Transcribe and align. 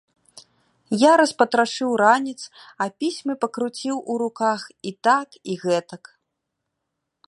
Я 1.01 1.11
распатрашыў 1.21 1.91
ранец, 2.03 2.41
а 2.85 2.89
пісьмы 3.05 3.33
пакруціў 3.47 3.95
у 4.15 4.19
руках 4.25 4.61
і 4.93 4.99
так 5.11 5.29
і 5.51 5.61
гэтак. 5.67 6.03